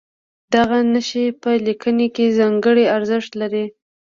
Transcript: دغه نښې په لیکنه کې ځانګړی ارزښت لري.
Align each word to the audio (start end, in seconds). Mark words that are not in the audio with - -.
دغه 0.53 0.77
نښې 0.91 1.25
په 1.41 1.49
لیکنه 1.67 2.05
کې 2.15 2.35
ځانګړی 2.39 2.85
ارزښت 2.95 3.31
لري. 3.41 3.65